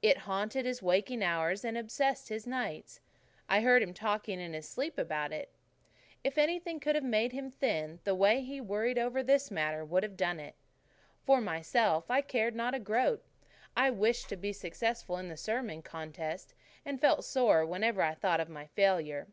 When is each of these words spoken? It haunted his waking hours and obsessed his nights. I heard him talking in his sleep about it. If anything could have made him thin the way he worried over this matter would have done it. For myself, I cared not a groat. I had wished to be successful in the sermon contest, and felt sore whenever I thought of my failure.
It 0.00 0.16
haunted 0.16 0.64
his 0.64 0.80
waking 0.82 1.22
hours 1.22 1.62
and 1.62 1.76
obsessed 1.76 2.30
his 2.30 2.46
nights. 2.46 3.02
I 3.46 3.60
heard 3.60 3.82
him 3.82 3.92
talking 3.92 4.40
in 4.40 4.54
his 4.54 4.66
sleep 4.66 4.96
about 4.96 5.34
it. 5.34 5.52
If 6.24 6.38
anything 6.38 6.80
could 6.80 6.94
have 6.94 7.04
made 7.04 7.32
him 7.32 7.50
thin 7.50 8.00
the 8.04 8.14
way 8.14 8.40
he 8.42 8.58
worried 8.58 8.96
over 8.98 9.22
this 9.22 9.50
matter 9.50 9.84
would 9.84 10.02
have 10.02 10.16
done 10.16 10.40
it. 10.40 10.54
For 11.26 11.42
myself, 11.42 12.10
I 12.10 12.22
cared 12.22 12.54
not 12.56 12.72
a 12.74 12.80
groat. 12.80 13.22
I 13.76 13.84
had 13.84 13.98
wished 13.98 14.30
to 14.30 14.36
be 14.38 14.54
successful 14.54 15.18
in 15.18 15.28
the 15.28 15.36
sermon 15.36 15.82
contest, 15.82 16.54
and 16.86 16.98
felt 16.98 17.26
sore 17.26 17.66
whenever 17.66 18.00
I 18.00 18.14
thought 18.14 18.40
of 18.40 18.48
my 18.48 18.64
failure. 18.68 19.28